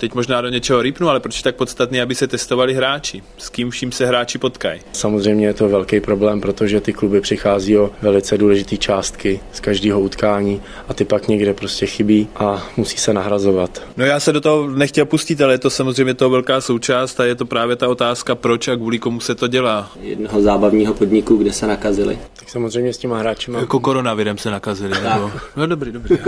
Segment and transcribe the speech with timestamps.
[0.00, 3.22] teď možná do něčeho rýpnu, ale proč je tak podstatný, aby se testovali hráči?
[3.38, 4.80] S kým vším se hráči potkají?
[4.92, 10.00] Samozřejmě je to velký problém, protože ty kluby přichází o velice důležité částky z každého
[10.00, 13.82] utkání a ty pak někde prostě chybí a musí se nahrazovat.
[13.96, 17.24] No já se do toho nechtěl pustit, ale je to samozřejmě to velká součást a
[17.24, 19.90] je to právě ta otázka, proč a kvůli komu se to dělá.
[20.00, 22.18] Jednoho zábavního podniku, kde se nakazili.
[22.36, 24.94] Tak samozřejmě s těma hráči Jako koronavirem se nakazili.
[25.02, 25.32] Nebo...
[25.56, 26.16] No dobrý, dobrý.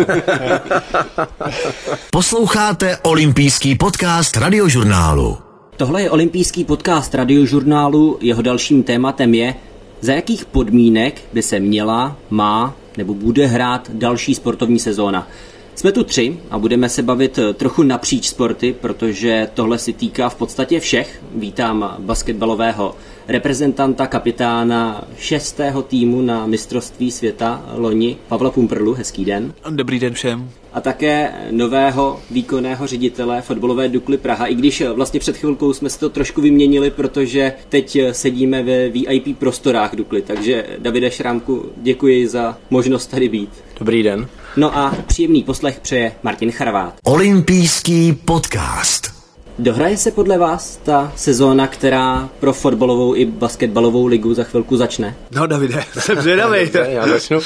[2.10, 5.38] Posloucháte olympijský podcast radiožurnálu.
[5.76, 9.54] Tohle je olympijský podcast radiožurnálu, jeho dalším tématem je,
[10.00, 15.28] za jakých podmínek by se měla, má nebo bude hrát další sportovní sezóna.
[15.74, 20.34] Jsme tu tři a budeme se bavit trochu napříč sporty, protože tohle si týká v
[20.34, 21.22] podstatě všech.
[21.34, 22.94] Vítám basketbalového
[23.28, 28.94] reprezentanta, kapitána šestého týmu na mistrovství světa loni, Pavla Pumprlu.
[28.94, 29.54] Hezký den.
[29.70, 30.50] Dobrý den všem.
[30.72, 35.98] A také nového výkonného ředitele fotbalové Dukly Praha, i když vlastně před chvilkou jsme si
[35.98, 42.58] to trošku vyměnili, protože teď sedíme ve VIP prostorách Dukly, takže Davide Šrámku, děkuji za
[42.70, 43.50] možnost tady být.
[43.78, 44.28] Dobrý den.
[44.56, 46.94] No a příjemný poslech přeje Martin Charvát.
[47.04, 49.11] Olympijský podcast.
[49.58, 55.16] Dohraje se podle vás ta sezóna, která pro fotbalovou i basketbalovou ligu za chvilku začne?
[55.30, 56.70] No Davide, jsem zvědavý.
[56.88, 57.40] Já začnu.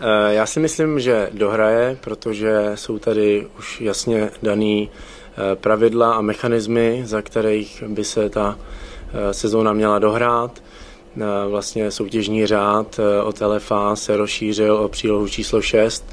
[0.00, 6.20] Eh, Já si myslím, že dohraje, protože jsou tady už jasně daný eh, pravidla a
[6.20, 10.62] mechanismy, za kterých by se ta eh, sezóna měla dohrát.
[11.48, 16.04] Vlastně soutěžní řád od LFA se rozšířil o přílohu číslo 6,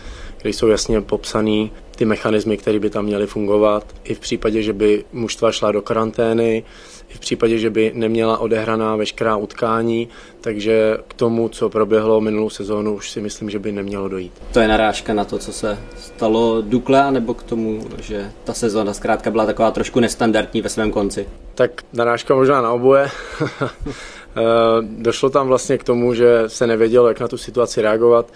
[0.42, 3.84] kde jsou jasně popsané ty mechanismy, které by tam měly fungovat.
[4.04, 6.64] I v případě, že by mužstva šla do karantény,
[7.10, 10.08] i v případě, že by neměla odehraná veškerá utkání,
[10.42, 14.34] takže k tomu, co proběhlo minulou sezónu, už si myslím, že by nemělo dojít.
[14.54, 18.94] To je narážka na to, co se stalo Dukle, nebo k tomu, že ta sezóna
[18.94, 21.28] zkrátka byla taková trošku nestandardní ve svém konci?
[21.56, 23.10] Tak narážka možná na oboje.
[24.82, 28.32] Došlo tam vlastně k tomu, že se nevědělo, jak na tu situaci reagovat.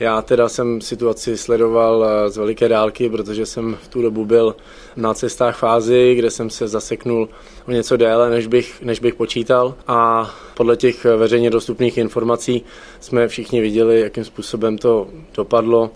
[0.00, 4.56] Já teda jsem situaci sledoval eh, z veliké dálky, protože jsem v tu dobu byl
[4.96, 7.28] na cestách fázi, kde jsem se zaseknul
[7.68, 9.74] o něco déle, než bych, než bych počítal.
[9.86, 12.64] A podle těch veřejně dostupných informací
[13.00, 15.90] jsme všichni viděli, jakým způsobem to dopadlo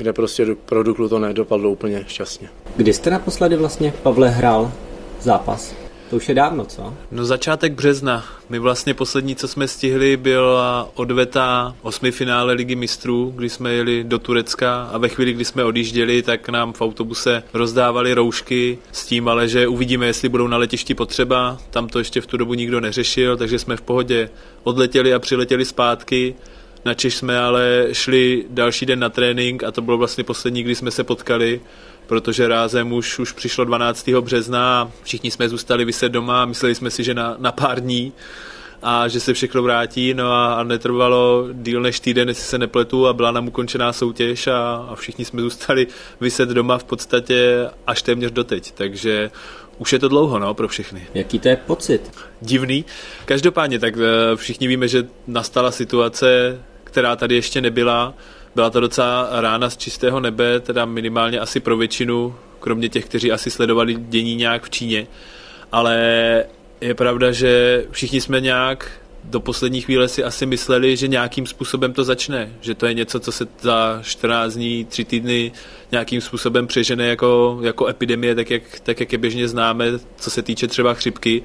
[0.00, 2.48] kde prostě pro Duklu to nedopadlo úplně šťastně.
[2.76, 4.72] Kdy jste naposledy vlastně, Pavle, hrál
[5.20, 5.74] zápas?
[6.10, 6.94] To už je dávno, co?
[7.10, 8.24] No začátek března.
[8.48, 14.04] My vlastně poslední, co jsme stihli, byla odveta osmi finále ligy mistrů, kdy jsme jeli
[14.04, 19.06] do Turecka a ve chvíli, kdy jsme odjížděli, tak nám v autobuse rozdávali roušky s
[19.06, 21.58] tím, ale že uvidíme, jestli budou na letišti potřeba.
[21.70, 24.30] Tam to ještě v tu dobu nikdo neřešil, takže jsme v pohodě
[24.62, 26.34] odletěli a přiletěli zpátky.
[26.84, 30.74] Na Češ jsme ale šli další den na trénink a to bylo vlastně poslední, kdy
[30.74, 31.60] jsme se potkali
[32.10, 34.08] protože rázem už, už přišlo 12.
[34.08, 37.80] března a všichni jsme zůstali vyset doma a mysleli jsme si, že na, na pár
[37.80, 38.12] dní
[38.82, 43.06] a že se všechno vrátí, no a, a netrvalo díl než týden, jestli se nepletu
[43.06, 45.86] a byla nám ukončená soutěž a, a všichni jsme zůstali
[46.20, 49.30] vyset doma v podstatě až téměř doteď, takže
[49.78, 51.06] už je to dlouho, no, pro všechny.
[51.14, 52.12] Jaký to je pocit?
[52.40, 52.84] Divný.
[53.24, 58.14] Každopádně, tak eh, všichni víme, že nastala situace, která tady ještě nebyla,
[58.54, 63.32] byla to docela rána z čistého nebe, teda minimálně asi pro většinu, kromě těch, kteří
[63.32, 65.06] asi sledovali dění nějak v Číně.
[65.72, 65.96] Ale
[66.80, 68.92] je pravda, že všichni jsme nějak
[69.24, 73.20] do poslední chvíle si asi mysleli, že nějakým způsobem to začne, že to je něco,
[73.20, 75.52] co se za 14 dní, 3 týdny
[75.92, 79.86] nějakým způsobem přežene jako, jako epidemie, tak jak, tak jak je běžně známe,
[80.16, 81.42] co se týče třeba chřipky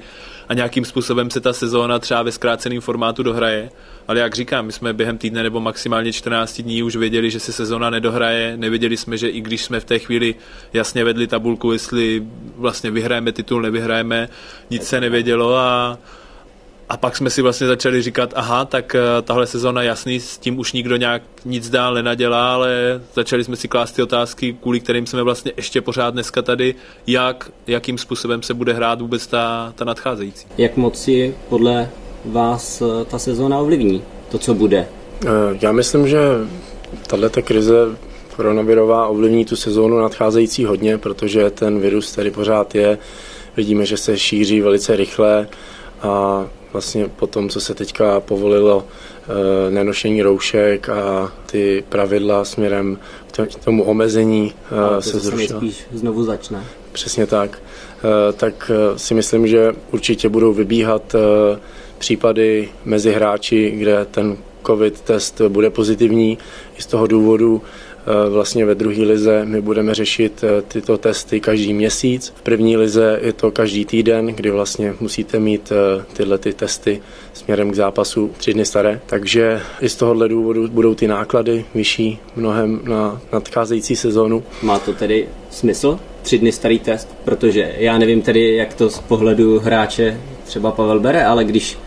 [0.48, 3.70] a nějakým způsobem se ta sezóna třeba ve zkráceném formátu dohraje.
[4.08, 7.52] Ale jak říkám, my jsme během týdne nebo maximálně 14 dní už věděli, že se
[7.52, 8.56] sezóna nedohraje.
[8.56, 10.34] Nevěděli jsme, že i když jsme v té chvíli
[10.72, 12.22] jasně vedli tabulku, jestli
[12.56, 14.28] vlastně vyhrajeme titul, nevyhrajeme,
[14.70, 15.98] nic se nevědělo a
[16.88, 20.58] a pak jsme si vlastně začali říkat, aha, tak eh, tahle sezóna jasný, s tím
[20.58, 25.06] už nikdo nějak nic dál nenadělá, ale začali jsme si klást ty otázky, kvůli kterým
[25.06, 26.74] jsme vlastně ještě pořád dneska tady,
[27.06, 30.46] jak, jakým způsobem se bude hrát vůbec ta, ta nadcházející.
[30.58, 31.90] Jak moc si podle
[32.26, 34.88] vás eh, ta sezóna ovlivní to, co bude?
[35.24, 35.28] Eh,
[35.60, 36.18] já myslím, že
[37.06, 37.74] tato krize
[38.36, 42.98] koronavirová ovlivní tu sezónu nadcházející hodně, protože ten virus tady pořád je.
[43.56, 45.48] Vidíme, že se šíří velice rychle
[46.02, 52.98] a vlastně po tom, co se teďka povolilo e, nenošení roušek a ty pravidla směrem
[53.32, 54.52] k tomu omezení
[54.98, 55.60] e, se zrušila.
[55.60, 56.64] spíš znovu začne.
[56.92, 57.58] Přesně tak.
[58.28, 61.18] E, tak si myslím, že určitě budou vybíhat e,
[61.98, 66.38] případy mezi hráči, kde ten covid test bude pozitivní.
[66.78, 67.62] I z toho důvodu
[68.30, 72.32] vlastně ve druhé lize my budeme řešit tyto testy každý měsíc.
[72.36, 75.72] V první lize je to každý týden, kdy vlastně musíte mít
[76.12, 77.00] tyhle ty testy
[77.32, 79.00] směrem k zápasu tři dny staré.
[79.06, 84.42] Takže i z tohohle důvodu budou ty náklady vyšší mnohem na nadcházející sezónu.
[84.62, 85.98] Má to tedy smysl?
[86.22, 87.08] Tři dny starý test?
[87.24, 91.85] Protože já nevím tedy, jak to z pohledu hráče třeba Pavel bere, ale když Eh,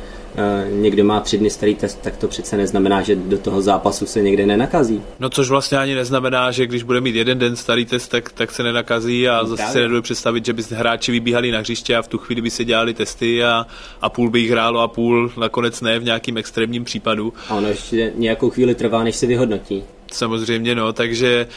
[0.71, 4.21] někdo má tři dny starý test, tak to přece neznamená, že do toho zápasu se
[4.21, 5.01] někde nenakazí.
[5.19, 8.51] No což vlastně ani neznamená, že když bude mít jeden den starý test, tak, tak
[8.51, 12.01] se nenakazí a no, zase se nedovedu představit, že by hráči vybíhali na hřiště a
[12.01, 13.67] v tu chvíli by se dělali testy a,
[14.01, 17.33] a půl by jich hrálo a půl nakonec ne v nějakým extrémním případu.
[17.49, 19.83] A ono ještě nějakou chvíli trvá, než se vyhodnotí.
[20.11, 21.47] Samozřejmě, no, takže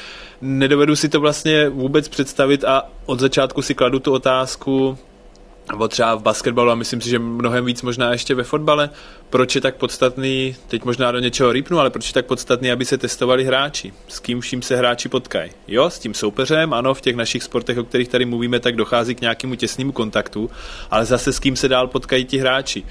[0.40, 4.98] nedovedu si to vlastně vůbec představit a od začátku si kladu tu otázku,
[5.70, 8.90] nebo třeba v basketbalu a myslím si, že mnohem víc možná ještě ve fotbale.
[9.32, 12.84] Proč je tak podstatný, teď možná do něčeho rýpnu, ale proč je tak podstatný, aby
[12.84, 13.92] se testovali hráči?
[14.08, 15.50] S kým vším se hráči potkají?
[15.68, 19.14] Jo, s tím soupeřem, ano, v těch našich sportech, o kterých tady mluvíme, tak dochází
[19.14, 20.50] k nějakému těsnému kontaktu,
[20.90, 22.84] ale zase s kým se dál potkají ti hráči.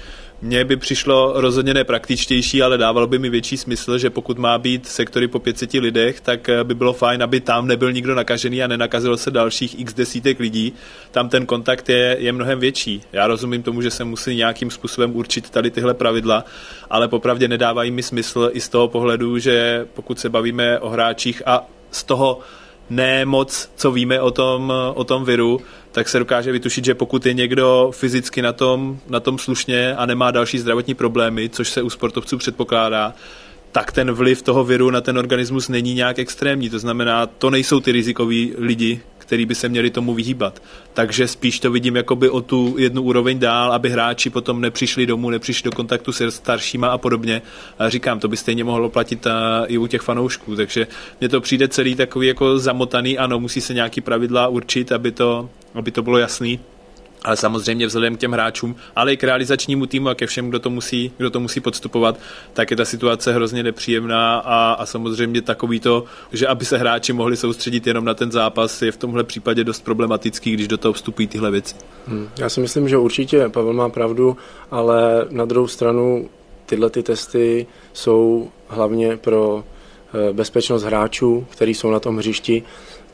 [0.44, 4.86] Mně by přišlo rozhodně nepraktičtější, ale dávalo by mi větší smysl, že pokud má být
[4.86, 8.66] sektory po 500 lidech, tak eh, by bylo fajn, aby tam nebyl nikdo nakažený a
[8.66, 10.72] nenakazilo se dalších x desítek lidí.
[11.10, 13.02] Tam ten kontakt je, je mnohem větší.
[13.12, 16.31] Já rozumím tomu, že se musí nějakým způsobem určit tady tyhle pravidla,
[16.90, 21.42] ale popravdě nedávají mi smysl i z toho pohledu, že pokud se bavíme o hráčích
[21.46, 22.38] a z toho
[22.90, 25.60] ne moc, co víme o tom, o tom viru,
[25.92, 30.06] tak se dokáže vytušit, že pokud je někdo fyzicky na tom, na tom slušně a
[30.06, 33.14] nemá další zdravotní problémy, což se u sportovců předpokládá,
[33.72, 36.70] tak ten vliv toho viru na ten organismus není nějak extrémní.
[36.70, 39.00] To znamená, to nejsou ty rizikoví lidi,
[39.32, 40.62] který by se měli tomu vyhýbat.
[40.94, 45.30] Takže spíš to vidím jakoby o tu jednu úroveň dál, aby hráči potom nepřišli domů,
[45.30, 47.42] nepřišli do kontaktu se staršíma a podobně.
[47.78, 50.86] A říkám, to by stejně mohlo platit a, i u těch fanoušků, takže
[51.20, 55.48] mně to přijde celý takový jako zamotaný, ano, musí se nějaký pravidla určit, aby to,
[55.74, 56.60] aby to bylo jasný
[57.24, 60.58] ale samozřejmě vzhledem k těm hráčům, ale i k realizačnímu týmu a ke všem, kdo
[60.58, 62.18] to musí, kdo to musí podstupovat,
[62.52, 67.12] tak je ta situace hrozně nepříjemná a, a samozřejmě takový to, že aby se hráči
[67.12, 70.92] mohli soustředit jenom na ten zápas, je v tomhle případě dost problematický, když do toho
[70.92, 71.74] vstupují tyhle věci.
[72.06, 72.28] Hmm.
[72.38, 74.36] Já si myslím, že určitě Pavel má pravdu,
[74.70, 76.28] ale na druhou stranu
[76.66, 79.64] tyhle ty testy jsou hlavně pro
[80.14, 82.62] eh, bezpečnost hráčů, kteří jsou na tom hřišti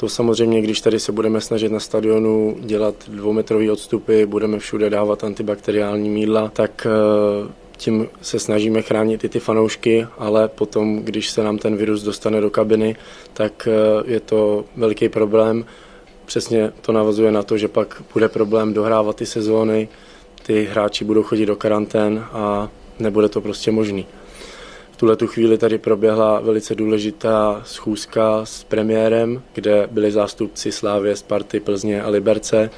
[0.01, 5.25] to samozřejmě, když tady se budeme snažit na stadionu dělat dvoumetrové odstupy, budeme všude dávat
[5.25, 11.43] antibakteriální mídla, tak eh, tím se snažíme chránit i ty fanoušky, ale potom, když se
[11.43, 12.97] nám ten virus dostane do kabiny,
[13.33, 15.65] tak eh, je to velký problém.
[16.27, 19.89] Přesně to navazuje na to, že pak bude problém dohrávat ty sezóny,
[20.47, 22.69] ty hráči budou chodit do karantén a
[22.99, 24.07] nebude to prostě možný
[24.99, 31.61] tuhle tu chvíli tady proběhla velice důležitá schůzka s premiérem, kde byli zástupci Slávě, Sparty,
[31.61, 32.71] Plzně a Liberce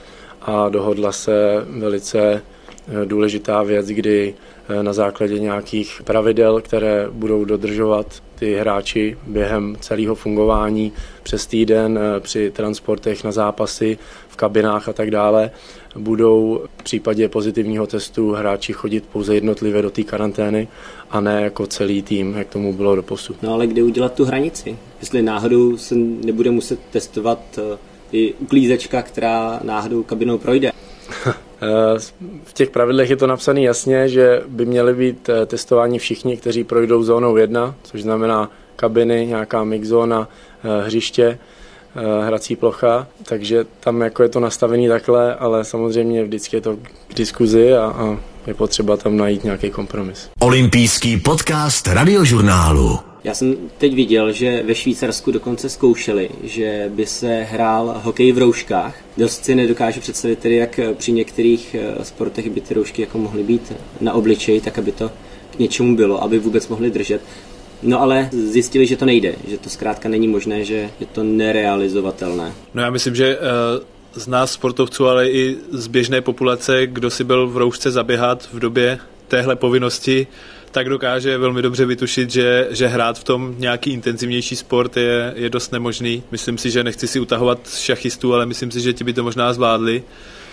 [0.42, 4.34] a dohodla se velice eh, důležitá věc, kdy
[4.68, 10.92] eh, na základě nějakých pravidel, které budou dodržovat ty hráči během celého fungování
[11.22, 15.50] přes týden eh, při transportech na zápasy, v kabinách a tak dále,
[15.96, 20.68] budou v případě pozitivního testu hráči chodit pouze jednotlivě do té karantény
[21.10, 23.42] a ne jako celý tým, jak tomu bylo do posud.
[23.42, 24.78] No ale kde udělat tu hranici?
[25.00, 27.78] Jestli náhodou se nebude muset testovat eh,
[28.12, 30.72] i uklízečka, která náhodou kabinou projde?
[31.62, 31.98] Eh,
[32.44, 36.64] v těch pravidlech je to napsané jasně, že by měly být eh, testováni všichni, kteří
[36.64, 40.28] projdou zónou 1, což znamená kabiny, nějaká mixzóna,
[40.84, 41.38] hřiště,
[42.22, 46.76] hrací plocha, takže tam jako je to nastavený takhle, ale samozřejmě vždycky je to
[47.08, 50.30] k diskuzi a, a je potřeba tam najít nějaký kompromis.
[50.40, 52.98] Olympijský podcast radiožurnálu.
[53.24, 58.38] Já jsem teď viděl, že ve Švýcarsku dokonce zkoušeli, že by se hrál hokej v
[58.38, 58.94] rouškách.
[59.16, 63.42] Dost si nedokážu představit tedy, jak při některých eh, sportech by ty roušky jako mohly
[63.42, 65.10] být na obličeji, tak aby to
[65.50, 67.22] k něčemu bylo, aby vůbec mohli držet.
[67.82, 72.52] No ale zjistili, že to nejde, že to zkrátka není možné, že je to nerealizovatelné.
[72.74, 73.84] No já myslím, že uh
[74.14, 78.58] z nás sportovců, ale i z běžné populace, kdo si byl v roušce zaběhat v
[78.58, 80.26] době téhle povinnosti,
[80.70, 85.50] tak dokáže velmi dobře vytušit, že, že hrát v tom nějaký intenzivnější sport je, je
[85.50, 86.22] dost nemožný.
[86.30, 89.52] Myslím si, že nechci si utahovat šachistů, ale myslím si, že ti by to možná
[89.52, 90.02] zvládli.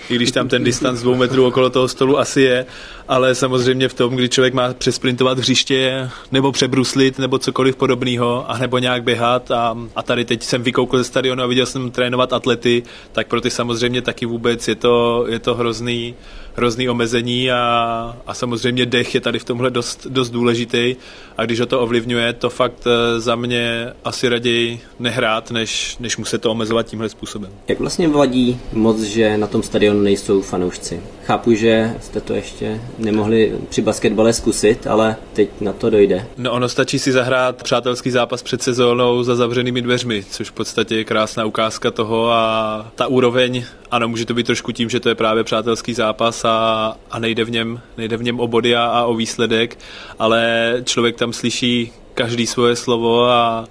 [0.10, 2.66] i když tam ten distanc dvou metrů okolo toho stolu asi je,
[3.08, 8.58] ale samozřejmě v tom, kdy člověk má přesprintovat hřiště nebo přebruslit nebo cokoliv podobného a
[8.58, 12.34] nebo nějak běhat a, a tady teď jsem vykoukl ze stadionu a viděl jsem trénovat
[12.34, 16.16] atlety, tak pro ty samozřejmě taky vůbec je to, je to hrozný,
[16.56, 20.96] hrozný omezení a, a samozřejmě dech je tady v tomhle dost, dost důležitý
[21.38, 26.18] a když ho to ovlivňuje, to fakt eh, za mě asi raději nehrát, než, než
[26.18, 27.52] muset to omezovat tímhle způsobem.
[27.68, 31.02] Jak vlastně vadí moc, že na tom stadionu nejsou fanoušci?
[31.26, 36.28] Chápu, že jste to ještě nemohli při basketbale zkusit, ale teď na to dojde.
[36.38, 40.96] No ono stačí si zahrát přátelský zápas před sezónou za zavřenými dveřmi, což v podstatě
[40.96, 45.10] je krásná ukázka toho a ta úroveň, ano, může to být trošku tím, že to
[45.10, 48.86] je právě přátelský zápas a, a nejde, v něm, nejde v něm o body a,
[48.86, 49.78] a o výsledek,
[50.20, 53.66] ale člověk tam slyší každý svoje slovo a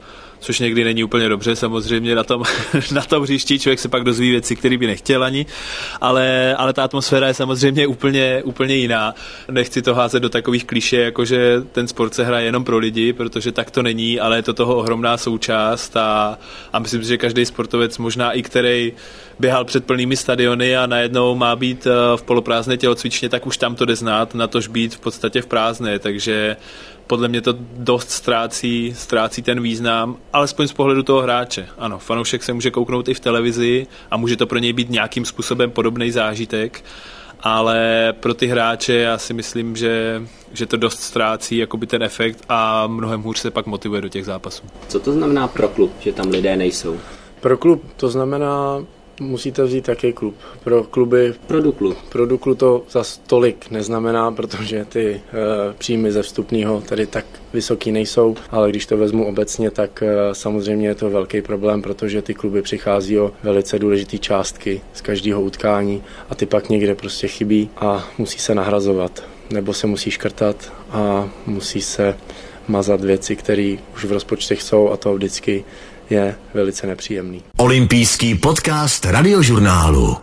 [0.47, 2.43] což někdy není úplně dobře, samozřejmě na tom,
[2.93, 3.59] na tom hřišti.
[3.59, 5.47] Člověk se pak dozví věci, které by nechtěl ani,
[6.01, 9.15] ale, ale ta atmosféra je samozřejmě úplně, úplně jiná.
[9.51, 13.13] Nechci to házet do takových kliše, jako že ten sport se hraje jenom pro lidi,
[13.13, 15.97] protože tak to není, ale je to toho ohromná součást.
[15.97, 16.39] A,
[16.73, 18.93] a myslím si, že každý sportovec, možná i který
[19.39, 23.75] běhal před plnými stadiony a najednou má být eh, v poloprázdné tělocvičně, tak už tam
[23.75, 26.57] to jde znát, na tož být v podstatě v prázdné, takže
[27.07, 31.69] podle mě to dost ztrácí, ztrácí ten význam, alespoň z pohledu toho hráče.
[31.79, 35.25] Ano, fanoušek se může kouknout i v televizi a může to pro něj být nějakým
[35.25, 36.85] způsobem podobný zážitek,
[37.41, 40.23] ale pro ty hráče já si myslím, že,
[40.53, 44.25] že to dost ztrácí jakoby ten efekt a mnohem hůř se pak motivuje do těch
[44.25, 44.63] zápasů.
[44.89, 46.99] Co to znamená pro klub, že tam lidé nejsou?
[47.41, 48.85] Pro klub to znamená
[49.21, 50.35] musíte vzít také klub.
[50.65, 51.35] Pro kluby...
[51.47, 51.97] Pro Duklu.
[52.09, 55.21] Pro Duklu to za tolik neznamená, protože ty e,
[55.79, 60.89] příjmy ze vstupního tady tak vysoký nejsou, ale když to vezmu obecně, tak e, samozřejmě
[60.89, 66.03] je to velký problém, protože ty kluby přichází o velice důležité částky z každého utkání
[66.31, 71.29] a ty pak někde prostě chybí a musí se nahrazovat nebo se musí škrtat a
[71.47, 72.17] musí se
[72.69, 75.65] mazat věci, které už v rozpočtech jsou a to vždycky
[76.11, 77.43] je velice nepříjemný.
[77.57, 80.17] Olympijský podcast radiožurnálu.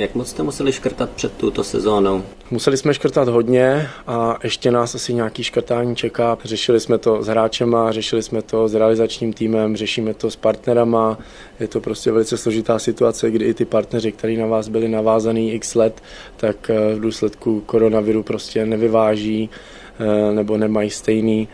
[0.00, 2.24] Jak moc jste museli škrtat před touto sezónou?
[2.50, 6.38] Museli jsme škrtat hodně a ještě nás asi nějaký škrtání čeká.
[6.44, 11.18] Řešili jsme to s hráčema, řešili jsme to s realizačním týmem, řešíme to s partnerama.
[11.60, 15.52] Je to prostě velice složitá situace, kdy i ty partneři, kteří na vás byli navázaný
[15.52, 16.02] x let,
[16.36, 19.50] tak eh, v důsledku koronaviru prostě nevyváží
[20.00, 21.48] eh, nebo nemají stejný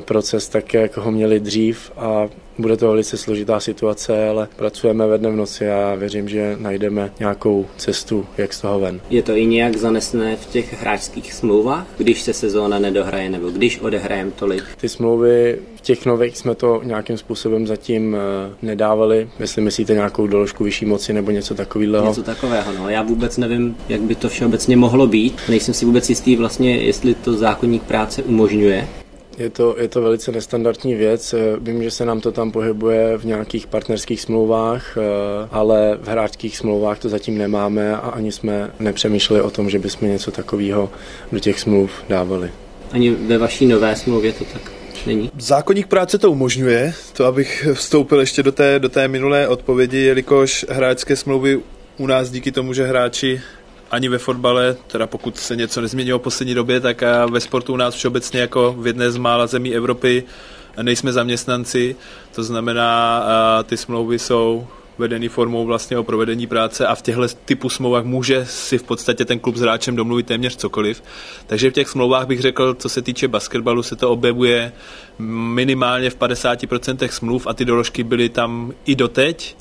[0.00, 5.18] proces tak, jak ho měli dřív a bude to velice složitá situace, ale pracujeme ve
[5.18, 9.00] dne v noci a věřím, že najdeme nějakou cestu, jak z toho ven.
[9.10, 13.80] Je to i nějak zanesené v těch hráčských smlouvách, když se sezóna nedohraje nebo když
[13.80, 14.64] odehrajeme tolik?
[14.80, 19.28] Ty smlouvy v těch nových jsme to nějakým způsobem zatím eh, nedávali.
[19.40, 22.06] Jestli myslíte nějakou doložku vyšší moci nebo něco takového.
[22.06, 22.88] Něco takového, no.
[22.88, 25.40] Já vůbec nevím, jak by to všeobecně mohlo být.
[25.48, 28.88] Nejsem si vůbec jistý vlastně, jestli to zákonník práce umožňuje.
[29.38, 31.34] Je to, je to velice nestandardní věc.
[31.60, 35.00] Vím, že se nám to tam pohybuje v nějakých partnerských smlouvách, eh,
[35.50, 40.08] ale v hráčských smlouvách to zatím nemáme a ani jsme nepřemýšleli o tom, že bychom
[40.08, 40.90] něco takového
[41.32, 42.50] do těch smluv dávali.
[42.92, 44.62] Ani ve vaší nové smlouvě to tak
[45.06, 45.30] není?
[45.38, 50.66] Zákonník práce to umožňuje, to abych vstoupil ještě do té, do té minulé odpovědi, jelikož
[50.68, 51.60] hráčské smlouvy
[51.98, 53.40] u nás díky tomu, že hráči
[53.92, 57.76] ani ve fotbale, teda pokud se něco nezměnilo v poslední době, tak ve sportu u
[57.76, 60.24] nás všeobecně jako v jedné z mála zemí Evropy
[60.82, 61.96] nejsme zaměstnanci,
[62.34, 63.24] to znamená,
[63.64, 64.66] ty smlouvy jsou
[64.98, 69.24] vedený formou vlastně o provedení práce a v těchto typu smlouvách může si v podstatě
[69.24, 71.02] ten klub s hráčem domluvit téměř cokoliv.
[71.46, 74.72] Takže v těch smlouvách bych řekl, co se týče basketbalu, se to objevuje
[75.18, 79.56] minimálně v 50% smluv a ty doložky byly tam i doteď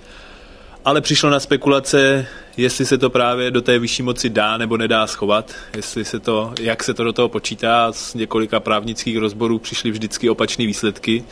[0.86, 5.08] ale přišlo na spekulace, jestli se to právě do té vyšší moci dá nebo nedá
[5.08, 7.92] schovat, jestli se to, jak se to do toho počítá.
[7.92, 11.24] Z několika právnických rozborů přišly vždycky opačné výsledky.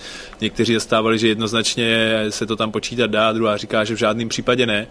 [0.42, 4.66] Někteří zastávali, že jednoznačně se to tam počítat dá, druhá říká, že v žádném případě
[4.66, 4.88] ne.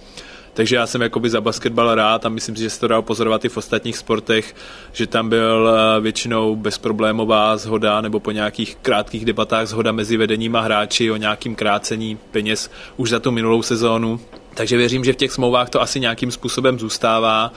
[0.59, 3.45] Takže já jsem jakoby za basketbal rád a myslím si, že se to dá pozorovat
[3.45, 4.55] i v ostatních sportech,
[4.93, 10.57] že tam byl eh, většinou bezproblémová zhoda nebo po nějakých krátkých debatách zhoda mezi vedením
[10.57, 14.21] a hráči o nějakým krácení peněz už za tu minulou sezónu.
[14.55, 17.53] Takže věřím, že v těch smlouvách to asi nějakým způsobem zůstává,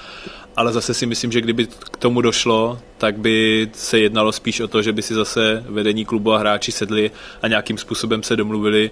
[0.56, 4.68] ale zase si myslím, že kdyby k tomu došlo, tak by se jednalo spíš o
[4.68, 8.92] to, že by si zase vedení klubu a hráči sedli a nějakým způsobem se domluvili,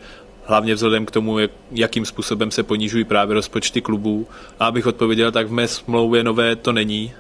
[0.50, 1.38] hlavně vzhledem k tomu,
[1.72, 4.28] jakým způsobem se ponížují právě rozpočty klubů.
[4.60, 7.14] A abych odpověděl, tak v mé smlouvě nové to není.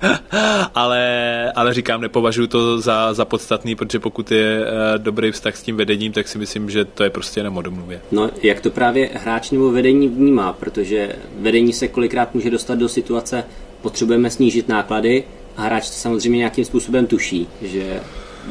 [0.74, 5.62] ale, ale říkám, nepovažuji to za, za podstatný, protože pokud je uh, dobrý vztah s
[5.62, 8.00] tím vedením, tak si myslím, že to je prostě jenom o domluvě.
[8.12, 12.88] No, jak to právě hráč nebo vedení vnímá, protože vedení se kolikrát může dostat do
[12.88, 13.44] situace,
[13.82, 15.24] potřebujeme snížit náklady
[15.56, 18.00] a hráč to samozřejmě nějakým způsobem tuší, že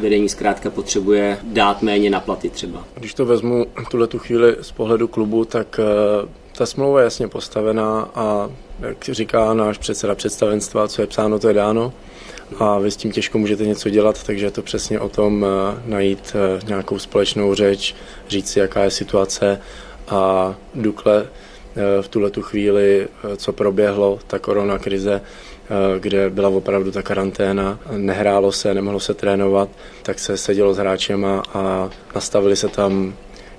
[0.02, 2.84] vedení zkrátka potřebuje dát méně na platy třeba.
[2.96, 7.28] Když to vezmu tuhle tu chvíli z pohledu klubu, tak uh, ta smlouva je jasně
[7.28, 8.50] postavená a
[8.80, 11.94] jak říká náš předseda představenstva, co je psáno, to je dáno
[12.60, 15.50] a vy s tím těžko můžete něco dělat, takže je to přesně o tom uh,
[15.90, 17.96] najít uh, nějakou společnou řeč,
[18.30, 19.62] říct si, jaká je situace
[20.08, 21.28] a Dukle
[22.02, 25.22] v tuhle tu chvíli, co proběhlo, ta korona krize,
[26.00, 29.70] kde byla opravdu ta karanténa, nehrálo se, nemohlo se trénovat,
[30.04, 33.14] tak se sedělo s hráčema a nastavili se tam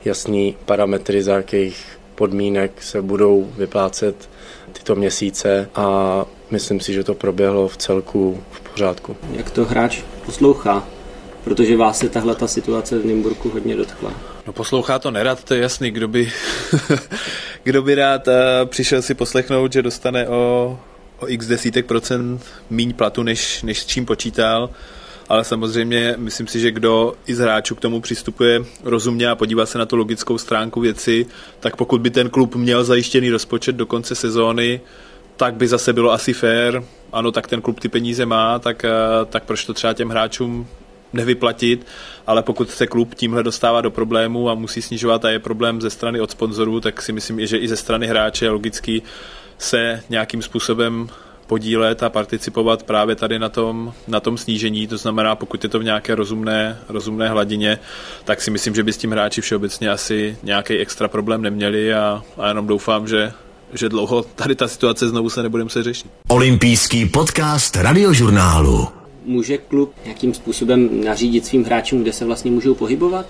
[0.05, 4.29] jasný parametry, za jakých podmínek se budou vyplácet
[4.73, 9.17] tyto měsíce a myslím si, že to proběhlo v celku v pořádku.
[9.33, 10.87] Jak to hráč poslouchá?
[11.45, 14.13] Protože vás se tahle ta situace v Nymburku hodně dotkla.
[14.47, 16.33] No poslouchá to nerad, to je jasný, kdo by,
[17.63, 18.35] kdo by rád uh,
[18.65, 20.79] přišel si poslechnout, že dostane o,
[21.19, 24.71] o x desítek procent míň platu, než, než s čím počítal
[25.29, 29.67] ale samozřejmě myslím si, že kdo i z hráčů k tomu přistupuje rozumně a podívá
[29.67, 31.27] se na tu logickou stránku věci,
[31.61, 34.81] tak pokud by ten klub měl zajištěný rozpočet do konce sezóny,
[35.37, 36.83] tak by zase bylo asi fair.
[37.13, 38.91] Ano, tak ten klub ty peníze má, tak, eh,
[39.27, 40.67] tak proč to třeba těm hráčům
[41.13, 41.87] nevyplatit,
[42.27, 45.91] ale pokud se klub tímhle dostává do problému a musí snižovat a je problém ze
[45.91, 49.03] strany od sponzorů, tak si myslím, že i ze strany hráče je logický
[49.59, 51.09] se nějakým způsobem
[51.47, 55.79] podílet a participovat právě tady na tom, na tom snížení, to znamená, pokud je to
[55.79, 57.79] v nějaké rozumné, rozumné hladině,
[58.25, 62.23] tak si myslím, že by s tím hráči všeobecně asi nějaký extra problém neměli a,
[62.39, 63.33] a jenom doufám, že
[63.73, 66.07] že dlouho tady ta situace znovu se nebude muset řešit.
[66.29, 68.89] Olympijský podcast radiožurnálu.
[69.25, 73.27] Může klub nějakým způsobem nařídit svým hráčům, kde se vlastně můžou pohybovat?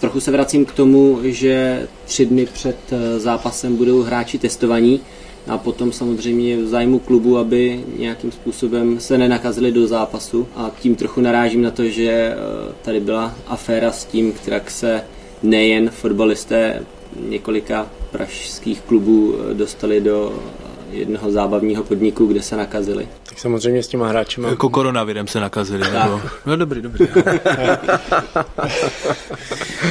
[0.00, 5.00] Trochu se vracím k tomu, že tři dny před eh, zápasem budou hráči testovaní
[5.48, 10.96] a potom samozřejmě v zájmu klubu, aby nějakým způsobem se nenakazili do zápasu a tím
[10.96, 12.36] trochu narážím na to, že eh,
[12.82, 15.02] tady byla aféra s tím, jak se
[15.42, 16.82] nejen fotbalisté
[17.28, 20.42] několika pražských klubů eh, dostali do
[20.90, 23.08] jednoho zábavního podniku, kde se nakazili.
[23.36, 24.40] Tak samozřejmě s těma hráči.
[24.40, 25.90] Jako koronavirem se nakazili.
[25.92, 26.20] Nebo...
[26.46, 27.06] No dobrý, dobrý.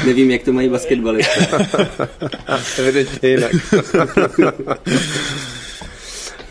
[0.06, 1.68] Nevím, jak to mají basketbalisté.
[2.80, 3.52] Evidentně jinak.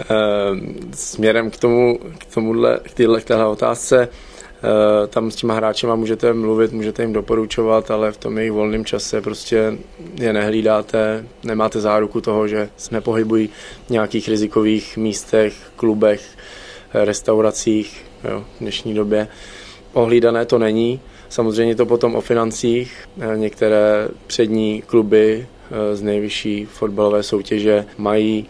[0.08, 5.54] Ehm, směrem k tomu, k tomuhle, k téhle, k téhle otázce, eh, tam s těma
[5.54, 9.78] hráčema můžete mluvit, můžete jim doporučovat, ale v tom jejich volném čase prostě
[10.14, 13.50] je nehlídáte, nemáte záruku toho, že se nepohybují
[13.86, 16.22] v nějakých rizikových místech, klubech,
[16.94, 19.28] restauracích jo, v dnešní době.
[19.92, 21.00] Ohlídané to není.
[21.28, 23.08] Samozřejmě to potom o financích.
[23.20, 28.46] Eh, některé přední kluby eh, z nejvyšší fotbalové soutěže mají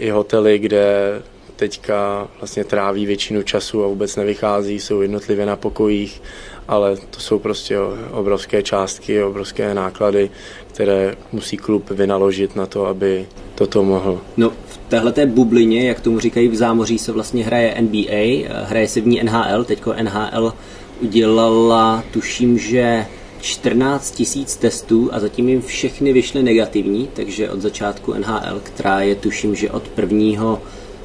[0.00, 1.22] i hotely, kde
[1.58, 6.22] teďka vlastně tráví většinu času a vůbec nevychází, jsou jednotlivě na pokojích,
[6.68, 7.78] ale to jsou prostě
[8.10, 10.30] obrovské částky, obrovské náklady,
[10.72, 14.20] které musí klub vynaložit na to, aby toto mohl.
[14.36, 14.52] No
[14.88, 19.20] téhleté bublině, jak tomu říkají v zámoří, se vlastně hraje NBA, hraje se v ní
[19.22, 20.52] NHL, teďko NHL
[21.00, 23.06] udělala, tuším, že
[23.40, 29.14] 14 tisíc testů a zatím jim všechny vyšly negativní, takže od začátku NHL, která je
[29.14, 30.58] tuším, že od 1.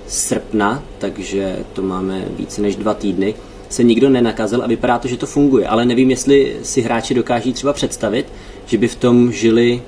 [0.07, 3.35] srpna, takže to máme více než dva týdny,
[3.69, 7.53] se nikdo nenakazil a vypadá to, že to funguje, ale nevím, jestli si hráči dokáží
[7.53, 8.25] třeba představit,
[8.65, 9.81] že by v tom žili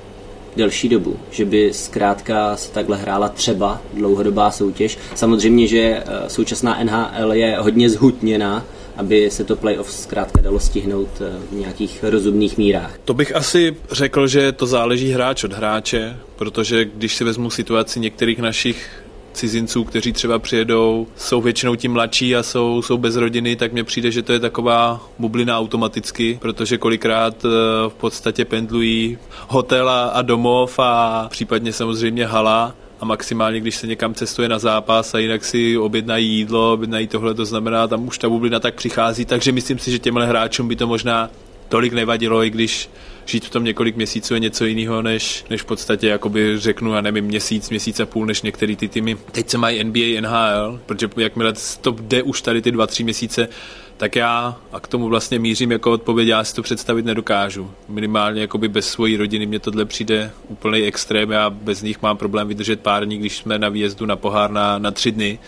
[0.56, 4.98] delší dobu, že by zkrátka se takhle hrála třeba dlouhodobá soutěž.
[5.14, 8.64] Samozřejmě, že eh, současná NHL je hodně zhutněná,
[8.96, 12.98] aby se to playoff zkrátka dalo stihnout eh, v nějakých rozumných mírách.
[13.04, 18.00] To bych asi řekl, že to záleží hráč od hráče, protože když si vezmu situaci
[18.00, 19.05] některých našich
[19.36, 23.84] cizinců, kteří třeba přijedou, jsou většinou ti mladší a jsou, jsou bez rodiny, tak mně
[23.84, 27.48] přijde, že to je taková bublina automaticky, protože kolikrát eh,
[27.88, 29.18] v podstatě pendlují
[29.48, 35.14] hotel a domov a případně samozřejmě hala a maximálně, když se někam cestuje na zápas
[35.14, 39.24] a jinak si objednají jídlo, objednají tohle, to znamená, tam už ta bublina tak přichází,
[39.24, 41.30] takže myslím si, že těmhle hráčům by to možná
[41.68, 42.88] tolik nevadilo, i když
[43.26, 47.00] žít v tom několik měsíců je něco jiného, než, než v podstatě, jakoby řeknu, já
[47.00, 49.16] nevím, měsíc, měsíc a půl, než některý ty týmy.
[49.32, 53.48] Teď se mají NBA, NHL, protože jakmile to jde už tady ty dva, tři měsíce,
[53.96, 57.70] tak já a k tomu vlastně mířím jako odpověď, já si to představit nedokážu.
[57.88, 62.48] Minimálně jakoby bez svojí rodiny mě tohle přijde úplný extrém, já bez nich mám problém
[62.48, 65.38] vydržet pár dní, když jsme na výjezdu na pohár na, na tři dny,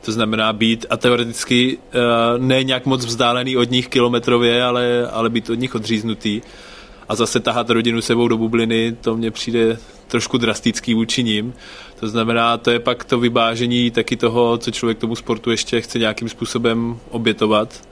[0.00, 5.30] To znamená být a teoreticky uh, ne nějak moc vzdálený od nich kilometrově, ale, ale
[5.30, 6.40] být od nich odříznutý.
[7.08, 11.54] A zase tahat rodinu sebou do bubliny, to mně přijde trošku drastický vůči ním.
[12.00, 15.98] To znamená, to je pak to vybážení taky toho, co člověk tomu sportu ještě chce
[15.98, 17.87] nějakým způsobem obětovat.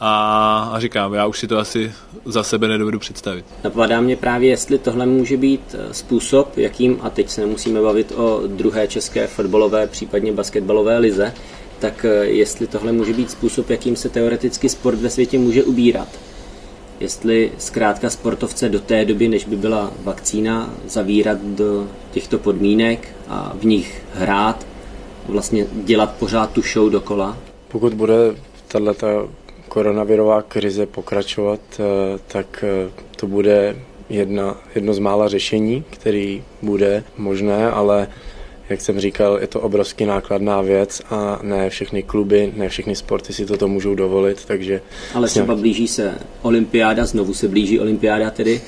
[0.00, 1.92] A, a říkám, já už si to asi
[2.24, 3.44] za sebe nedovedu představit.
[3.64, 8.12] Napadá mě právě, jestli tohle může být eh, způsob, jakým, a teď se nemusíme bavit
[8.16, 11.34] o druhé české fotbalové, případně basketbalové lize,
[11.78, 16.08] tak eh, jestli tohle může být způsob, jakým se teoreticky sport ve světě může ubírat
[17.00, 23.52] jestli zkrátka sportovce do té doby, než by byla vakcína, zavírat do těchto podmínek a
[23.60, 24.66] v nich hrát,
[25.28, 27.38] vlastně dělat pořád tu show dokola?
[27.68, 28.14] Pokud bude
[28.68, 29.30] tato
[29.74, 33.76] koronavirová krize pokračovat, eh, tak eh, to bude
[34.08, 38.08] jedna, jedno z mála řešení, který bude možné, ale
[38.68, 43.32] jak jsem říkal, je to obrovský nákladná věc a ne všechny kluby, ne všechny sporty
[43.32, 44.80] si toto můžou dovolit, takže...
[45.14, 48.60] Ale třeba blíží se olympiáda, znovu se blíží olympiáda tedy,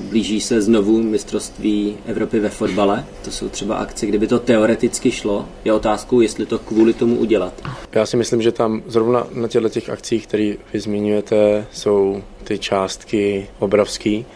[0.00, 5.48] blíží se znovu mistrovství Evropy ve fotbale, to jsou třeba akce, kdyby to teoreticky šlo,
[5.64, 7.62] je otázkou, jestli to kvůli tomu udělat.
[7.92, 12.58] Já si myslím, že tam zrovna na těchto těch akcích, které vy zmiňujete, jsou ty
[12.58, 14.26] částky obrovský,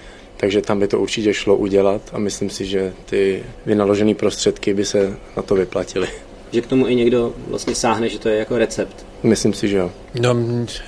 [0.41, 4.85] takže tam by to určitě šlo udělat a myslím si, že ty vynaložené prostředky by
[4.85, 6.09] se na to vyplatily.
[6.53, 9.07] Že k tomu i někdo vlastně sáhne, že to je jako recept.
[9.23, 9.93] Myslím si, že jo.
[10.21, 10.37] No,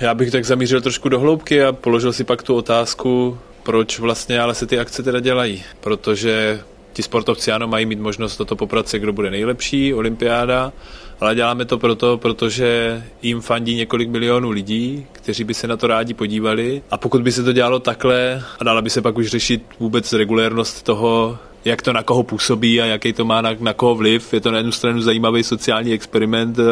[0.01, 4.39] já bych tak zamířil trošku do hloubky a položil si pak tu otázku, proč vlastně
[4.39, 5.63] ale se ty akce teda dělají.
[5.79, 6.61] Protože
[6.93, 10.73] ti sportovci ano mají mít možnost toto poprat se, kdo bude nejlepší, olympiáda,
[11.19, 15.87] ale děláme to proto, protože jim fandí několik milionů lidí, kteří by se na to
[15.87, 16.81] rádi podívali.
[16.91, 20.13] A pokud by se to dělalo takhle a dala by se pak už řešit vůbec
[20.13, 24.33] regulérnost toho, jak to na koho působí a jaký to má na, na koho vliv.
[24.33, 26.63] Je to na jednu stranu zajímavý sociální experiment, eh,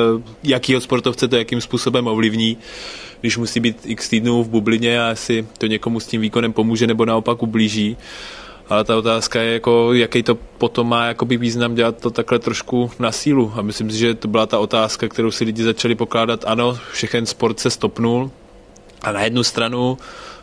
[0.43, 2.57] jakýho sportovce to jakým způsobem ovlivní,
[3.21, 6.87] když musí být x týdnů v bublině a jestli to někomu s tím výkonem pomůže
[6.87, 7.97] nebo naopak ublíží
[8.71, 12.91] ale ta otázka je, jako, jaký to potom má jakoby význam dělat to takhle trošku
[12.99, 13.53] na sílu.
[13.55, 16.43] A myslím si, že to byla ta otázka, kterou si lidi začali pokládat.
[16.47, 18.31] Ano, všechen sport se stopnul
[19.01, 19.97] a na jednu stranu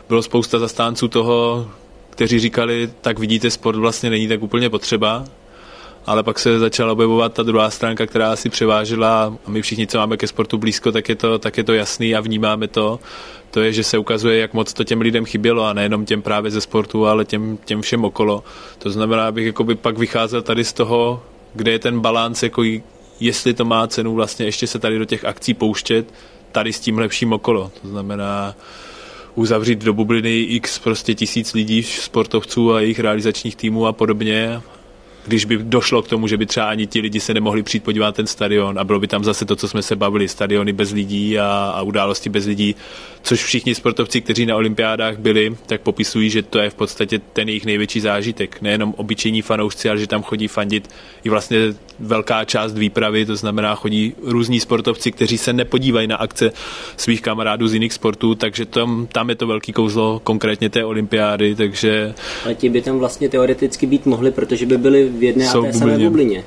[0.07, 1.67] bylo spousta zastánců toho,
[2.09, 5.25] kteří říkali, tak vidíte, sport vlastně není tak úplně potřeba,
[6.09, 9.97] ale pak se začala objevovat ta druhá stránka, která si převážila a my všichni, co
[9.97, 12.99] máme ke sportu blízko, tak je to, tak je to jasný a vnímáme to,
[13.51, 16.51] to je, že se ukazuje, jak moc to těm lidem chybělo a nejenom těm právě
[16.51, 18.43] ze sportu, ale těm, těm všem okolo.
[18.79, 22.63] To znamená, abych pak vycházel tady z toho, kde je ten balans, jako
[23.19, 26.13] jestli to má cenu vlastně ještě se tady do těch akcí pouštět,
[26.51, 27.71] tady s tím lepším okolo.
[27.81, 28.55] To znamená
[29.35, 34.61] uzavřít do bubliny x prostě tisíc lidí, sportovců a jejich realizačních týmů a podobně
[35.27, 38.15] když by došlo k tomu, že by třeba ani ti lidi se nemohli přijít podívat
[38.15, 41.39] ten stadion a bylo by tam zase to, co jsme se bavili, stadiony bez lidí
[41.39, 42.75] a, a události bez lidí,
[43.21, 47.47] což všichni sportovci, kteří na olympiádách byli, tak popisují, že to je v podstatě ten
[47.47, 48.61] jejich největší zážitek.
[48.61, 50.89] Nejenom obyčejní fanoušci, ale že tam chodí fandit
[51.23, 51.59] i vlastně
[51.99, 56.51] velká část výpravy, to znamená chodí různí sportovci, kteří se nepodívají na akce
[56.97, 61.55] svých kamarádů z jiných sportů, takže tam, tam je to velký kouzlo konkrétně té olympiády,
[61.55, 62.13] takže...
[62.45, 65.73] Ale ti by tam vlastně teoreticky být mohli, protože by byli v jedné a té
[65.73, 66.43] samé bublině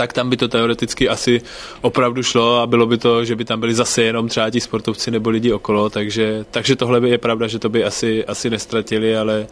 [0.00, 1.40] tak tam by to teoreticky asi
[1.80, 5.10] opravdu šlo a bylo by to, že by tam byli zase jenom třeba ti sportovci
[5.10, 9.16] nebo lidi okolo, takže, takže tohle by je pravda, že to by asi, asi nestratili,
[9.16, 9.46] ale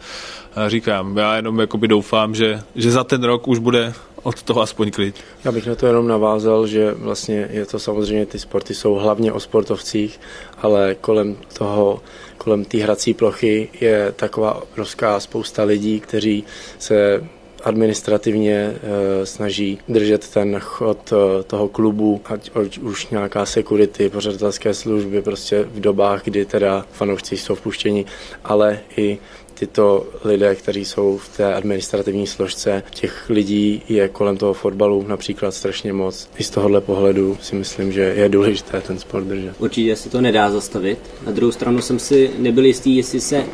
[0.67, 3.93] říkám, já jenom jakoby doufám, že, že za ten rok už bude
[4.23, 5.15] od toho aspoň klid.
[5.45, 9.33] Já bych na to jenom navázal, že vlastně je to samozřejmě, ty sporty jsou hlavně
[9.33, 10.19] o sportovcích,
[10.61, 12.01] ale kolem toho,
[12.37, 16.43] kolem té hrací plochy je taková obrovská spousta lidí, kteří
[16.79, 17.21] se
[17.63, 25.21] administrativně e, snaží držet ten chod e, toho klubu, ať už nějaká security, pořadatelské služby,
[25.21, 28.05] prostě v dobách, kdy teda fanoušci jsou vpuštěni,
[28.43, 29.17] ale i
[29.59, 35.51] tyto lidé, kteří jsou v té administrativní složce, těch lidí je kolem toho fotbalu například
[35.51, 36.29] strašně moc.
[36.37, 39.55] I z tohohle pohledu si myslím, že je důležité ten sport držet.
[39.59, 40.99] Určitě se to nedá zastavit.
[41.25, 43.45] Na druhou stranu jsem si nebyl jistý, jestli se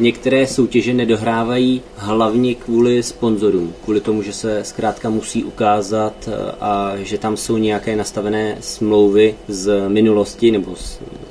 [0.00, 6.92] Některé soutěže nedohrávají hlavně kvůli sponzorům, kvůli tomu, že se zkrátka musí ukázat eh, a
[6.96, 10.74] že tam jsou nějaké nastavené smlouvy z minulosti nebo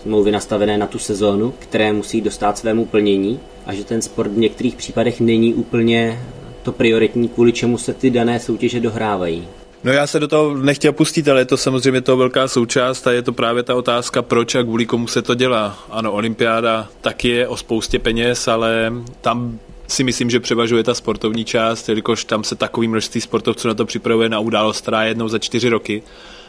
[0.02, 4.38] smlouvy nastavené na tu sezónu, které musí dostat svému plnění a že ten sport v
[4.38, 6.19] některých případech není úplně
[6.63, 9.47] to prioritní, kvůli čemu se ty dané soutěže dohrávají.
[9.84, 13.12] No já se do toho nechtěl pustit, ale je to samozřejmě to velká součást a
[13.12, 15.86] je to právě ta otázka, proč a kvůli komu se to dělá.
[15.89, 21.46] Ano, olympiáda taky je o spoustě peněz, ale tam si myslím, že převažuje ta sportovní
[21.46, 25.28] část, jelikož tam se takový množství sportovců na to připravuje na událost, která je jednou
[25.28, 26.04] za čtyři roky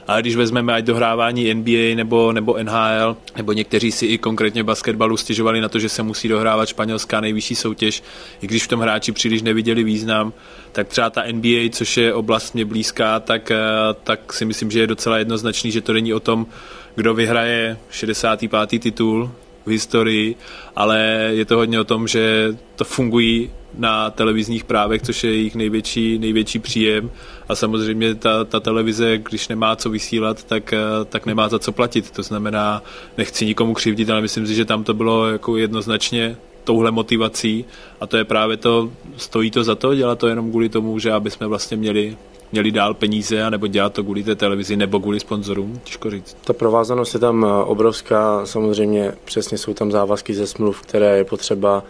[0.07, 5.17] Ale když vezmeme ať dohrávání NBA nebo, nebo NHL, nebo někteří si i konkrétně basketbalu
[5.17, 8.03] stěžovali na to, že se musí dohrávat španělská nejvyšší soutěž,
[8.43, 10.33] i když v tom hráči příliš neviděli význam,
[10.73, 13.59] tak třeba ta NBA, což je oblast mě blízká, tak, eh,
[14.05, 16.47] tak si myslím, že je docela jednoznačný, že to není o tom,
[16.95, 18.79] kdo vyhraje 65.
[18.79, 19.31] titul
[19.67, 20.37] v historii,
[20.77, 25.55] ale je to hodně o tom, že to fungují na televizních právech, což je jejich
[25.55, 27.11] největší, největší příjem
[27.49, 31.73] a samozřejmě ta, ta televize, když nemá co vysílat, tak, eh, tak nemá za co
[31.73, 32.11] platit.
[32.11, 32.83] To znamená,
[33.19, 37.65] nechci nikomu křivdit, ale myslím si, že tam to bylo jako jednoznačně touhle motivací
[38.01, 41.13] a to je právě to, stojí to za to, dělat to jenom kvůli tomu, že
[41.13, 42.17] aby jsme vlastně měli
[42.55, 46.37] měli dál peníze, nebo dělat to kvůli té televizi, nebo kvůli sponzorům, těžko říct.
[46.45, 51.25] Ta provázanost je tam eh, obrovská, samozřejmě přesně jsou tam závazky ze smluv, které je
[51.25, 51.83] potřeba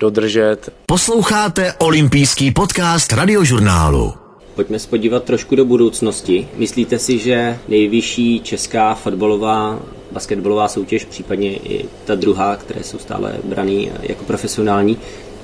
[0.00, 0.70] dodržet.
[0.86, 4.12] Posloucháte olympijský podcast radiožurnálu.
[4.54, 6.48] Pojďme se podívat trošku do budoucnosti.
[6.56, 9.78] Myslíte si, že nejvyšší česká fotbalová
[10.12, 14.98] basketbalová soutěž, případně i ta druhá, které jsou stále braný jako profesionální,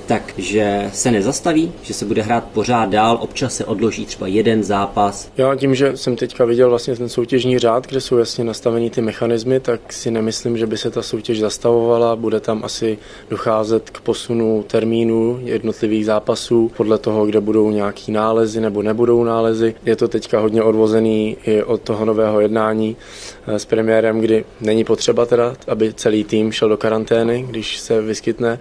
[0.07, 5.31] takže se nezastaví, že se bude hrát pořád dál, občas se odloží třeba jeden zápas.
[5.37, 9.01] Já tím, že jsem teďka viděl vlastně ten soutěžní řád, kde jsou jasně nastaveny ty
[9.01, 12.15] mechanismy, tak si nemyslím, že by se ta soutěž zastavovala.
[12.15, 12.97] Bude tam asi
[13.29, 19.75] docházet k posunu termínu jednotlivých zápasů podle toho, kde budou nějaký nálezy nebo nebudou nálezy.
[19.85, 22.95] Je to teďka hodně odvozený i od toho nového jednání
[23.47, 28.01] eh, s premiérem, kdy není potřeba teda, aby celý tým šel do karantény, když se
[28.01, 28.59] vyskytne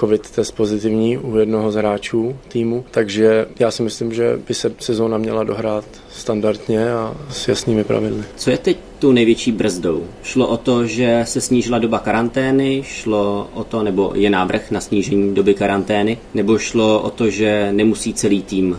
[0.00, 4.72] covid test pozitivní u jednoho z hráčů týmu, takže já si myslím, že by se
[4.78, 8.22] sezóna měla dohrát standardně a s jasnými pravidly.
[8.36, 10.02] Co je teď tu největší brzdou?
[10.22, 14.80] Šlo o to, že se snížila doba karantény, šlo o to, nebo je návrh na
[14.80, 18.76] snížení doby karantény, nebo šlo o to, že nemusí celý tým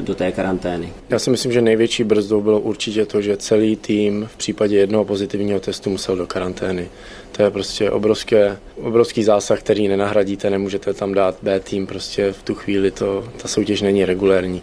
[0.00, 0.92] do té karantény?
[1.10, 5.04] Já si myslím, že největší brzdou bylo určitě to, že celý tým v případě jednoho
[5.04, 6.88] pozitivního testu musel do karantény.
[7.32, 12.42] To je prostě obrovské, obrovský zásah, který nenahradíte, nemůžete tam dát B tým, prostě v
[12.42, 14.62] tu chvíli to, ta soutěž není regulérní.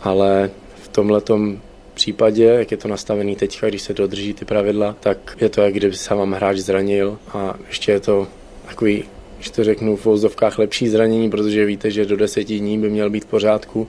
[0.00, 0.50] Ale
[0.82, 1.22] v tomhle
[1.94, 5.74] případě, jak je to nastavený teďka, když se dodrží ty pravidla, tak je to, jak
[5.74, 8.26] kdyby se vám hráč zranil a ještě je to
[8.68, 9.04] takový
[9.38, 13.10] když to řeknu v vozdovkách lepší zranění, protože víte, že do deseti dní by měl
[13.10, 13.88] být v pořádku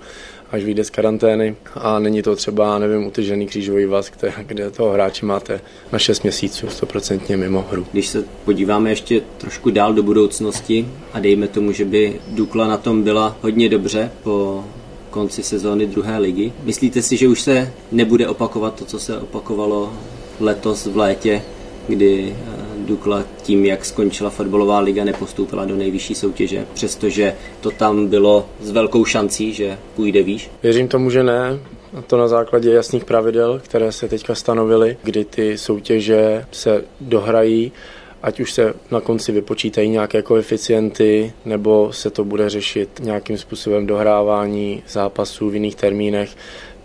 [0.51, 4.91] až vyjde z karantény a není to třeba, nevím, utržený křížový vaz, kde, kde toho
[4.91, 7.85] hráče máte na 6 měsíců, stoprocentně mimo hru.
[7.91, 12.77] Když se podíváme ještě trošku dál do budoucnosti a dejme tomu, že by Dukla na
[12.77, 14.63] tom byla hodně dobře po
[15.09, 19.93] konci sezóny druhé ligy, myslíte si, že už se nebude opakovat to, co se opakovalo
[20.39, 21.41] letos v létě,
[21.87, 22.35] kdy
[22.89, 28.71] Dukla tím, jak skončila fotbalová liga, nepostoupila do nejvyšší soutěže, přestože to tam bylo s
[28.71, 30.51] velkou šancí, že půjde výš?
[30.63, 31.59] Věřím tomu, že ne.
[31.97, 37.71] A to na základě jasných pravidel, které se teďka stanovily, kdy ty soutěže se dohrají
[38.23, 43.87] ať už se na konci vypočítají nějaké koeficienty, nebo se to bude řešit nějakým způsobem
[43.87, 46.35] dohrávání zápasů v jiných termínech,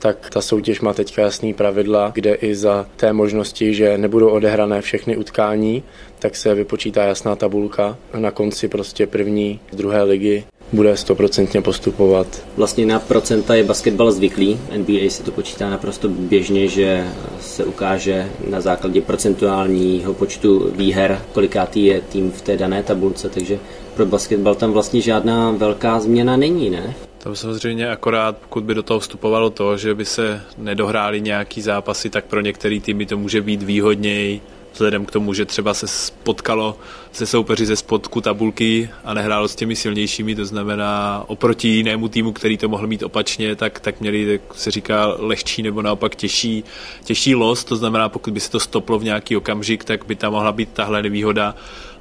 [0.04, 4.80] tak ta soutěž má teďka jasný pravidla, kde i za té možnosti, že nebudou odehrané
[4.80, 5.82] všechny utkání,
[6.18, 7.96] tak se vypočítá jasná tabulka.
[8.18, 12.26] Na konci prostě první, druhé ligy bude stoprocentně postupovat.
[12.56, 14.60] Vlastně na procenta je basketbal zvyklý.
[14.76, 17.06] NBA se to počítá naprosto běžně, že
[17.40, 23.58] se ukáže na základě procentuálního počtu výher, kolikátý je tým v té dané tabulce, takže
[23.94, 26.94] pro basketbal tam vlastně žádná velká změna není, ne?
[27.24, 32.10] Tam samozřejmě akorát, pokud by do toho vstupovalo to, že by se nedohrály nějaký zápasy,
[32.10, 34.40] tak pro některé týmy to může být výhodněji,
[34.72, 36.78] vzhledem k tomu, že třeba se spotkalo
[37.12, 42.32] se soupeři ze spodku tabulky a nehrálo s těmi silnějšími, to znamená oproti jinému týmu,
[42.32, 46.64] který to mohl mít opačně, tak, tak měli, jak se říká, lehčí nebo naopak těžší,
[47.04, 50.32] těžší los, to znamená, pokud by se to stoplo v nějaký okamžik, tak by tam
[50.32, 51.54] mohla být tahle nevýhoda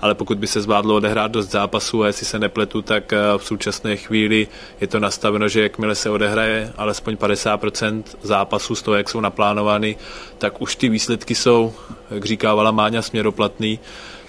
[0.03, 3.43] ale pokud by se zvládlo odehrát dost zápasů a jestli se nepletu, tak eh, v
[3.43, 4.47] současné chvíli
[4.81, 9.95] je to nastaveno, že jakmile se odehraje alespoň 50% zápasů z toho, jak jsou naplánovány,
[10.37, 11.73] tak už ty výsledky jsou,
[12.11, 13.79] jak říkávala Máňa, směroplatný,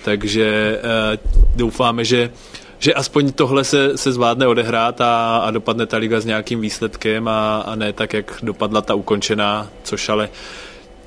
[0.05, 1.19] takže eh,
[1.57, 2.31] doufáme, že
[2.79, 7.29] že aspoň tohle se, se zvládne odehrát a, a dopadne ta liga s nějakým výsledkem
[7.29, 10.29] a, a ne tak, jak dopadla ta ukončená, což ale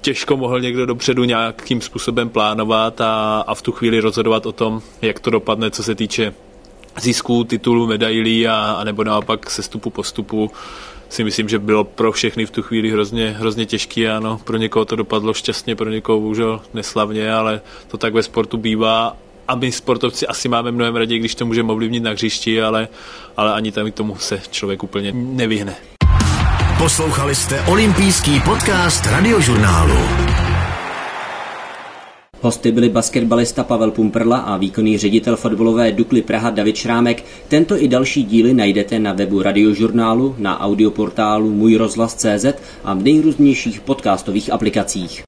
[0.01, 4.81] těžko mohl někdo dopředu nějakým způsobem plánovat a, a v tu chvíli rozhodovat o tom,
[5.01, 6.33] jak to dopadne, co se týče
[7.01, 10.51] zisku titulu, medailí a, a nebo naopak sestupu postupu
[11.09, 14.07] si myslím, že bylo pro všechny v tu chvíli hrozně, hrozně těžký.
[14.07, 18.57] Ano, pro někoho to dopadlo šťastně, pro někoho bohužel neslavně, ale to tak ve sportu
[18.57, 19.17] bývá.
[19.47, 22.87] A my sportovci asi máme mnohem raději, když to můžeme ovlivnit na hřišti, ale,
[23.37, 25.96] ale ani tam k tomu se člověk úplně nevyhne.
[26.77, 29.95] Poslouchali jste olympijský podcast radiožurnálu.
[32.41, 37.23] Hosty byli basketbalista Pavel Pumperla a výkonný ředitel fotbalové Dukly Praha David Šrámek.
[37.47, 42.45] Tento i další díly najdete na webu radiožurnálu, na audioportálu Můj rozlás CZ
[42.83, 45.23] a v nejrůznějších podcastových aplikacích.